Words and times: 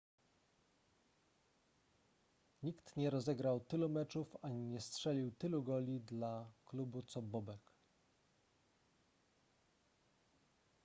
nikt 2.63 2.97
nie 2.97 3.09
rozegrał 3.09 3.59
tylu 3.59 3.89
meczów 3.89 4.37
ani 4.41 4.65
nie 4.65 4.81
strzelił 4.81 5.31
tylu 5.31 5.63
goli 5.63 6.01
dla 6.01 6.51
klubu 6.65 7.01
co 7.03 7.21
bobek 7.21 7.71